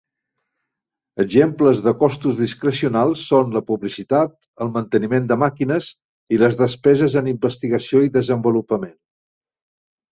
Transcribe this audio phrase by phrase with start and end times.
[1.23, 4.35] Exemples de costos discrecionals són la publicitat,
[4.67, 5.93] el manteniment de màquines
[6.35, 8.99] i les despeses en investigació i desenvolupament.